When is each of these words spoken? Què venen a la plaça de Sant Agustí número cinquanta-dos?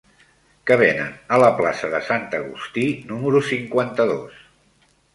Què 0.69 0.77
venen 0.81 1.11
a 1.37 1.39
la 1.43 1.51
plaça 1.59 1.91
de 1.93 2.01
Sant 2.09 2.27
Agustí 2.41 2.89
número 3.13 3.45
cinquanta-dos? 3.55 4.45